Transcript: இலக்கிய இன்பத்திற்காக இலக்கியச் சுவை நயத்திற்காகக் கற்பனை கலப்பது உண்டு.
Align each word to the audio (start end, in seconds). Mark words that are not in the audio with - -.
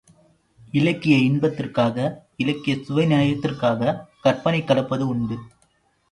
இலக்கிய 0.73 1.17
இன்பத்திற்காக 1.17 1.97
இலக்கியச் 2.35 2.83
சுவை 2.83 3.05
நயத்திற்காகக் 3.05 4.01
கற்பனை 4.21 4.63
கலப்பது 4.63 5.07
உண்டு. 5.07 5.37